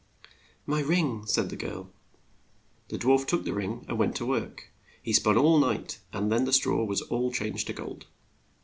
'"My 0.65 0.79
ring," 0.81 1.27
said 1.27 1.51
the 1.51 1.55
girl. 1.55 1.91
The 2.87 2.97
dwarf 2.97 3.27
took 3.27 3.43
the 3.45 3.53
ring 3.53 3.85
and 3.87 3.99
went 3.99 4.15
to 4.15 4.25
work. 4.25 4.71
He 4.99 5.13
spun 5.13 5.37
all 5.37 5.59
night, 5.59 5.99
and 6.11 6.31
then 6.31 6.45
the 6.45 6.53
straw 6.53 6.83
was 6.83 7.03
all 7.03 7.31
changed 7.31 7.67
to 7.67 7.73
gold. 7.73 8.07